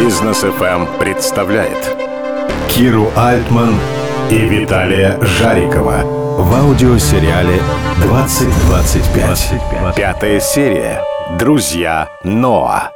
[0.00, 1.94] Бизнес FM эм представляет
[2.70, 3.74] Киру Альтман
[4.30, 5.98] и Виталия Жарикова
[6.38, 7.60] в аудиосериале
[7.98, 9.94] «2025».
[9.94, 11.04] Пятая серия.
[11.38, 12.92] Друзья Ноа.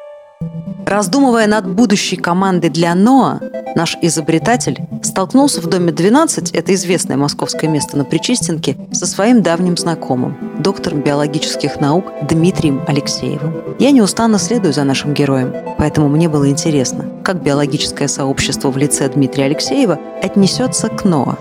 [0.87, 3.41] Раздумывая над будущей командой для НОА,
[3.75, 9.77] наш изобретатель столкнулся в доме 12, это известное московское место на Причистенке, со своим давним
[9.77, 13.54] знакомым, доктором биологических наук Дмитрием Алексеевым.
[13.79, 19.08] Я неустанно следую за нашим героем, поэтому мне было интересно, как биологическое сообщество в лице
[19.08, 21.39] Дмитрия Алексеева отнесется к НОА.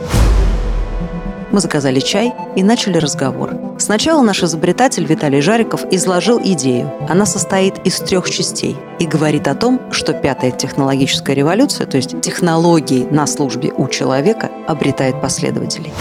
[1.53, 3.51] Мы заказали чай и начали разговор.
[3.77, 6.91] Сначала наш изобретатель Виталий Жариков изложил идею.
[7.07, 12.19] Она состоит из трех частей и говорит о том, что пятая технологическая революция, то есть
[12.21, 15.93] технологии на службе у человека, обретает последователей.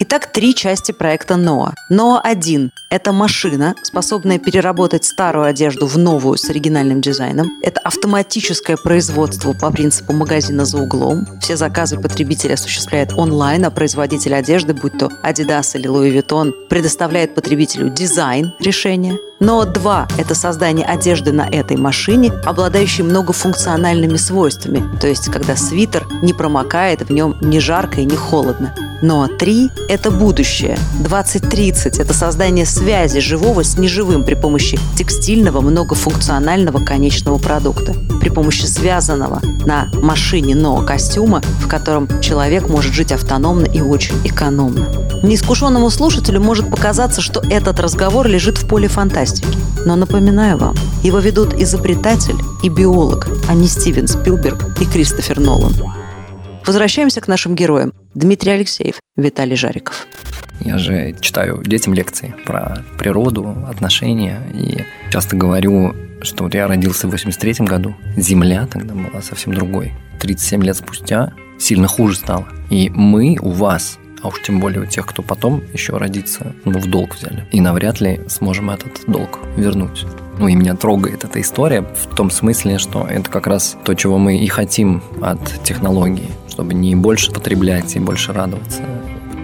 [0.00, 1.74] Итак, три части проекта НОА.
[1.90, 7.48] НОА-1– это машина, способная переработать старую одежду в новую с оригинальным дизайном.
[7.64, 11.26] Это автоматическое производство по принципу магазина за углом.
[11.40, 17.34] Все заказы потребитель осуществляет онлайн, а производитель одежды, будь то Adidas или Louis Vuitton, предоставляет
[17.34, 19.18] потребителю дизайн решения.
[19.40, 26.06] Но 2– это создание одежды на этой машине, обладающей многофункциональными свойствами, то есть когда свитер
[26.22, 28.72] не промокает, в нем не жарко и не холодно.
[29.00, 30.76] Но 3– это будущее.
[31.00, 38.64] 2030– это создание связи живого с неживым при помощи текстильного многофункционального конечного продукта, при помощи
[38.64, 44.88] связанного на машине но костюма, в котором человек может жить автономно и очень экономно.
[45.22, 49.58] Неискушенному слушателю может показаться, что этот разговор лежит в поле фантастики.
[49.84, 55.72] Но напоминаю вам, его ведут изобретатель и биолог, а не Стивен Спилберг и Кристофер Нолан.
[56.68, 57.94] Возвращаемся к нашим героям.
[58.12, 60.06] Дмитрий Алексеев, Виталий Жариков.
[60.60, 67.08] Я же читаю детям лекции про природу, отношения, и часто говорю, что вот я родился
[67.08, 69.94] в 83 году, Земля тогда была совсем другой.
[70.20, 72.46] 37 лет спустя сильно хуже стало.
[72.68, 76.78] И мы у вас а уж тем более у тех, кто потом еще родится, ну,
[76.80, 77.46] в долг взяли.
[77.52, 80.04] И навряд ли сможем этот долг вернуть.
[80.38, 84.18] Ну, и меня трогает эта история в том смысле, что это как раз то, чего
[84.18, 88.82] мы и хотим от технологии, чтобы не больше потреблять и больше радоваться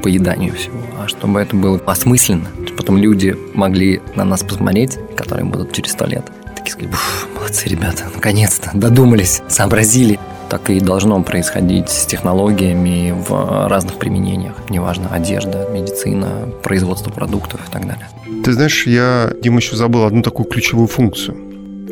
[0.03, 2.49] поеданию всего, а чтобы это было осмысленно.
[2.77, 6.95] Потом люди могли на нас посмотреть, которые будут через сто лет, такие сказать,
[7.35, 14.55] молодцы ребята, наконец-то додумались, сообразили так и должно происходить с технологиями в разных применениях.
[14.71, 18.09] Неважно, одежда, медицина, производство продуктов и так далее.
[18.45, 21.37] Ты знаешь, я, Дима, еще забыл одну такую ключевую функцию.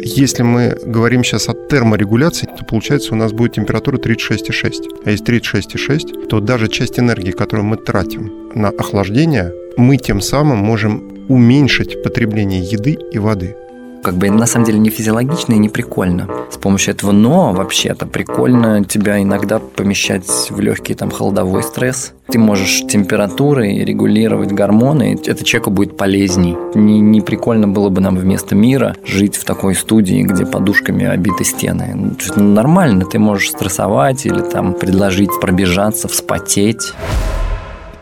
[0.05, 4.73] Если мы говорим сейчас о терморегуляции, то получается у нас будет температура 36,6.
[5.05, 10.59] А если 36,6, то даже часть энергии, которую мы тратим на охлаждение, мы тем самым
[10.59, 13.57] можем уменьшить потребление еды и воды
[14.03, 16.29] как бы на самом деле не физиологично и не прикольно.
[16.51, 22.13] С помощью этого но вообще-то прикольно тебя иногда помещать в легкий там холодовой стресс.
[22.29, 26.57] Ты можешь температуры регулировать гормоны, это человеку будет полезней.
[26.75, 31.45] Не, не прикольно было бы нам вместо мира жить в такой студии, где подушками обиты
[31.45, 32.17] стены.
[32.37, 36.95] Ну, нормально, ты можешь стрессовать или там предложить пробежаться, вспотеть.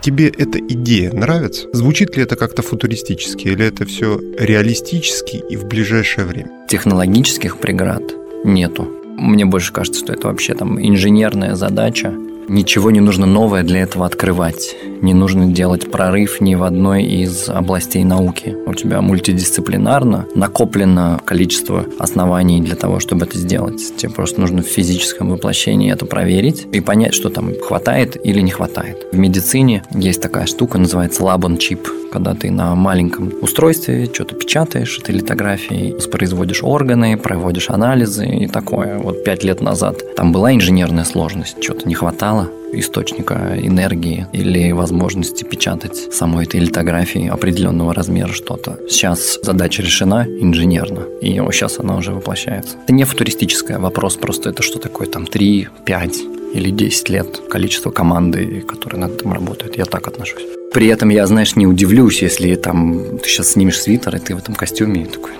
[0.02, 1.68] Тебе эта идея нравится?
[1.72, 6.50] Звучит ли это как-то футуристически или это все реалистически и в ближайшее время?
[6.68, 8.02] Технологических преград
[8.44, 8.88] нету.
[9.18, 12.14] Мне больше кажется, что это вообще там инженерная задача,
[12.50, 14.74] Ничего не нужно новое для этого открывать.
[15.00, 18.54] Не нужно делать прорыв ни в одной из областей науки.
[18.66, 23.96] У тебя мультидисциплинарно накоплено количество оснований для того, чтобы это сделать.
[23.96, 28.50] Тебе просто нужно в физическом воплощении это проверить и понять, что там хватает или не
[28.50, 29.06] хватает.
[29.10, 34.98] В медицине есть такая штука, называется лабон чип когда ты на маленьком устройстве что-то печатаешь
[34.98, 38.98] этой литографией, воспроизводишь органы, проводишь анализы и такое.
[38.98, 45.44] Вот пять лет назад там была инженерная сложность, что-то не хватало источника энергии или возможности
[45.44, 48.78] печатать самой этой литографии определенного размера что-то.
[48.88, 52.76] Сейчас задача решена инженерно, и сейчас она уже воплощается.
[52.84, 56.18] Это не футуристическое вопрос, просто это что такое там 3, 5
[56.54, 59.76] или 10 лет количество команды, которые над этим работают.
[59.76, 60.42] Я так отношусь.
[60.72, 64.38] При этом я, знаешь, не удивлюсь, если там ты сейчас снимешь свитер, и ты в
[64.38, 65.32] этом костюме, и такой,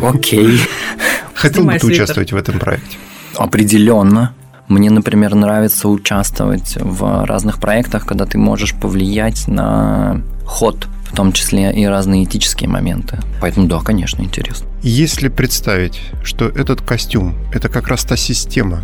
[0.00, 0.60] окей.
[1.34, 2.96] Хотел бы ты участвовать в этом проекте?
[3.36, 4.34] Определенно.
[4.68, 11.32] Мне, например, нравится участвовать в разных проектах, когда ты можешь повлиять на ход в том
[11.32, 13.18] числе и разные этические моменты.
[13.40, 14.66] Поэтому да, конечно, интересно.
[14.82, 18.82] Если представить, что этот костюм– это как раз та система,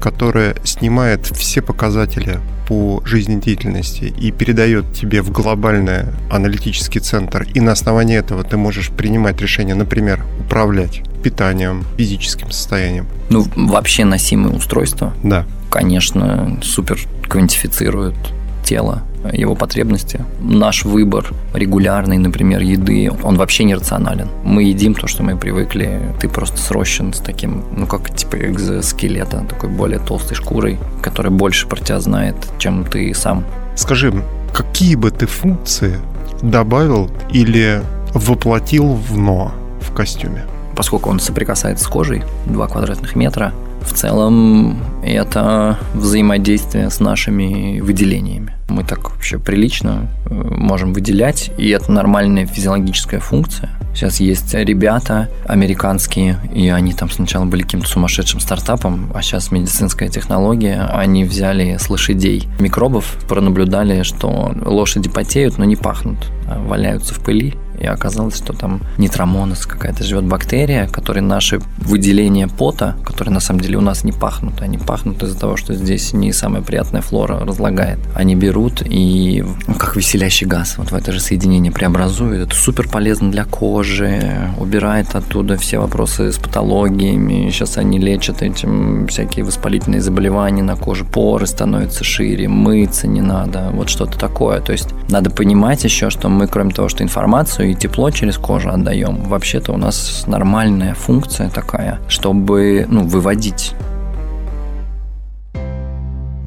[0.00, 7.72] которая снимает все показатели по жизнедеятельности и передает тебе в глобальный аналитический центр, и на
[7.72, 13.06] основании этого ты можешь принимать решения, например, управлять питанием, физическим состоянием.
[13.28, 15.12] Ну, вообще носимые устройства.
[15.22, 15.46] Да.
[15.68, 16.98] Конечно, супер
[17.28, 18.16] квантифицируют
[18.64, 20.24] тело, его потребности.
[20.40, 24.28] Наш выбор регулярный, например, еды, он вообще не рационален.
[24.44, 26.00] Мы едим то, что мы привыкли.
[26.20, 31.66] Ты просто срощен с таким, ну, как типа экзоскелета, такой более толстой шкурой, который больше
[31.66, 33.44] про тебя знает, чем ты сам.
[33.76, 34.12] Скажи,
[34.52, 35.98] какие бы ты функции
[36.42, 37.82] добавил или
[38.14, 40.44] воплотил в НО в костюме?
[40.74, 43.52] Поскольку он соприкасается с кожей, 2 квадратных метра,
[43.82, 48.54] в целом это взаимодействие с нашими выделениями.
[48.68, 53.70] Мы так вообще прилично э, можем выделять, и это нормальная физиологическая функция.
[53.94, 60.08] Сейчас есть ребята американские, и они там сначала были каким-то сумасшедшим стартапом, а сейчас медицинская
[60.08, 60.88] технология.
[60.92, 67.18] Они взяли с лошадей микробов, пронаблюдали, что лошади потеют, но не пахнут, а валяются в
[67.18, 73.40] пыли и оказалось, что там нитромонос какая-то живет бактерия, которая наши выделения пота, которые на
[73.40, 77.00] самом деле у нас не пахнут, они пахнут из-за того, что здесь не самая приятная
[77.00, 77.98] флора разлагает.
[78.14, 82.48] Они берут и ну, как веселящий газ вот в это же соединение преобразуют.
[82.48, 87.50] Это супер полезно для кожи, убирает оттуда все вопросы с патологиями.
[87.50, 93.70] Сейчас они лечат этим всякие воспалительные заболевания на коже, поры становятся шире, мыться не надо,
[93.72, 94.60] вот что-то такое.
[94.60, 98.70] То есть надо понимать еще, что мы, кроме того, что информацию и тепло через кожу
[98.70, 99.22] отдаем.
[99.24, 103.72] Вообще-то у нас нормальная функция такая, чтобы ну, выводить.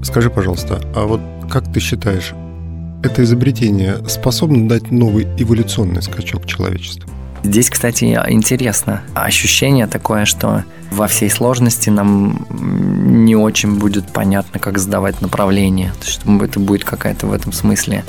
[0.03, 2.33] Скажи, пожалуйста, а вот как ты считаешь,
[3.03, 7.09] это изобретение способно дать новый эволюционный скачок человечеству?
[7.43, 9.01] Здесь, кстати, интересно.
[9.15, 15.91] Ощущение такое, что во всей сложности нам не очень будет понятно, как сдавать направление.
[15.99, 18.05] То есть это будет какая-то в этом смысле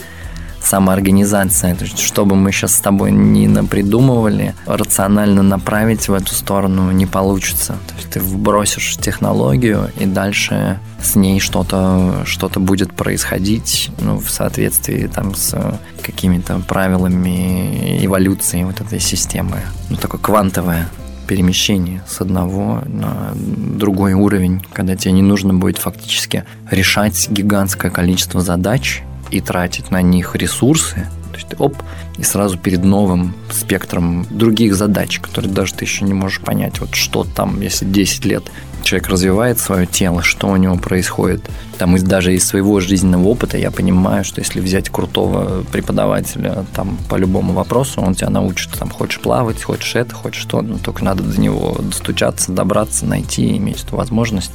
[0.64, 1.74] самоорганизация.
[1.74, 6.90] То есть, что бы мы сейчас с тобой ни напридумывали, рационально направить в эту сторону
[6.92, 7.74] не получится.
[7.88, 14.30] То есть ты вбросишь технологию, и дальше с ней что-то что будет происходить ну, в
[14.30, 19.60] соответствии там, с какими-то правилами эволюции вот этой системы.
[19.90, 20.88] Ну, такое квантовое
[21.26, 28.40] перемещение с одного на другой уровень, когда тебе не нужно будет фактически решать гигантское количество
[28.40, 29.02] задач,
[29.34, 31.76] и тратить на них ресурсы, то есть оп,
[32.16, 36.94] и сразу перед новым спектром других задач, которые даже ты еще не можешь понять, вот
[36.94, 38.44] что там, если 10 лет
[38.84, 41.42] человек развивает свое тело, что у него происходит.
[41.78, 46.98] Там из, даже из своего жизненного опыта я понимаю, что если взять крутого преподавателя там
[47.08, 51.02] по любому вопросу, он тебя научит, там, хочешь плавать, хочешь это, хочешь то, но только
[51.02, 54.52] надо до него достучаться, добраться, найти, иметь эту возможность.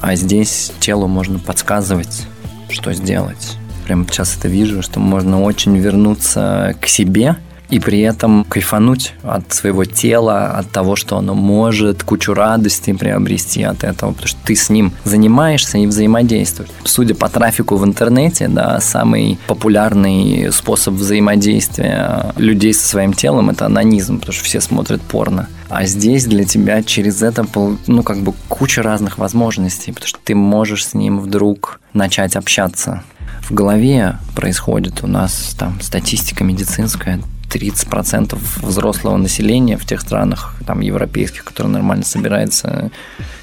[0.00, 2.26] А здесь телу можно подсказывать,
[2.68, 3.56] что сделать
[3.90, 7.34] прямо сейчас это вижу, что можно очень вернуться к себе
[7.70, 13.64] и при этом кайфануть от своего тела, от того, что оно может, кучу радости приобрести
[13.64, 16.70] от этого, потому что ты с ним занимаешься и взаимодействуешь.
[16.84, 23.66] Судя по трафику в интернете, да, самый популярный способ взаимодействия людей со своим телом– это
[23.66, 25.48] анонизм, потому что все смотрят порно.
[25.68, 27.44] А здесь для тебя через это,
[27.88, 33.02] ну, как бы куча разных возможностей, потому что ты можешь с ним вдруг начать общаться
[33.42, 35.02] в голове происходит.
[35.02, 37.20] У нас там статистика медицинская,
[37.50, 42.90] 30% взрослого населения в тех странах там, европейских, которые нормально собирается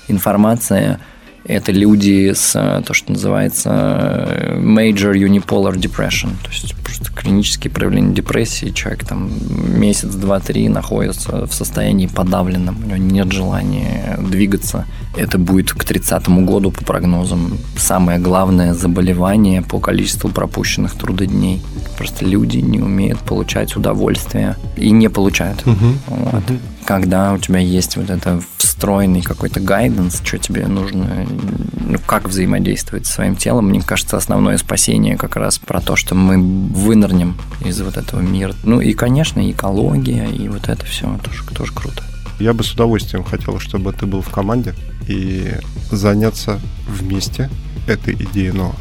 [0.08, 1.00] информация,
[1.48, 2.52] это люди с
[2.86, 3.70] то, что называется
[4.58, 8.70] major unipolar depression, то есть просто клинические проявления депрессии.
[8.70, 9.32] Человек там
[9.80, 14.86] месяц, два, три находится в состоянии подавленном, у него нет желания двигаться.
[15.16, 21.62] Это будет к 30 году по прогнозам самое главное заболевание по количеству пропущенных трудодней.
[21.98, 25.62] Просто люди не умеют получать удовольствие и не получают.
[25.66, 25.86] Угу.
[26.08, 26.50] Вот.
[26.50, 26.60] Угу.
[26.86, 28.42] Когда у тебя есть вот это
[28.78, 31.26] встроенный какой-то гайденс, что тебе нужно,
[31.80, 36.14] ну, как взаимодействовать с своим телом, мне кажется, основное спасение как раз про то, что
[36.14, 38.54] мы вынырнем из вот этого мира.
[38.64, 42.04] Ну и, конечно, экология, и вот это все тоже, тоже круто.
[42.40, 44.76] Я бы с удовольствием хотел, чтобы ты был в команде
[45.08, 45.54] и
[45.90, 47.50] заняться вместе
[47.88, 48.76] этой идеей но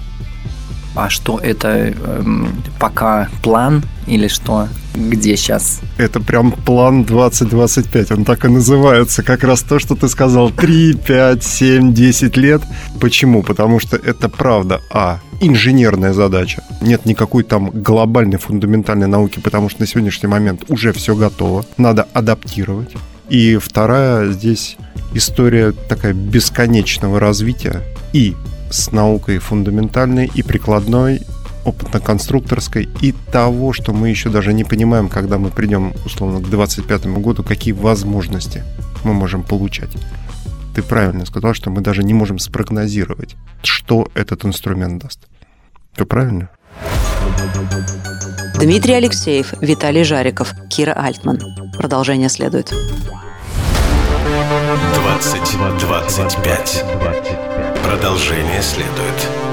[0.97, 2.51] а что это эм,
[2.81, 4.69] пока план или что?
[4.95, 5.81] Где сейчас?
[5.99, 8.13] Это прям план 2025.
[8.13, 9.23] Он так и называется.
[9.23, 10.51] Как раз то, что ты сказал.
[10.51, 12.63] 3, 5, 7, 10 лет.
[12.99, 13.43] Почему?
[13.43, 14.81] Потому что это правда.
[14.91, 15.21] А.
[15.41, 16.63] Инженерная задача.
[16.81, 21.67] Нет никакой там глобальной фундаментальной науки, потому что на сегодняшний момент уже все готово.
[21.77, 22.95] Надо адаптировать.
[23.29, 24.77] И вторая здесь
[25.13, 28.35] история такая бесконечного развития и
[28.71, 31.23] с наукой фундаментальной и прикладной,
[31.65, 37.07] опытно-конструкторской и того, что мы еще даже не понимаем, когда мы придем, условно, к 2025
[37.19, 38.63] году, какие возможности
[39.05, 39.91] мы можем получать.
[40.75, 45.21] Ты правильно сказал, что мы даже не можем спрогнозировать, что этот инструмент даст.
[45.95, 46.51] Все правильно?
[48.59, 51.41] Дмитрий Алексеев, Виталий Жариков, Кира Альтман.
[51.79, 52.73] Продолжение следует.
[54.95, 57.46] 2025.
[57.87, 59.46] Продолжение следует.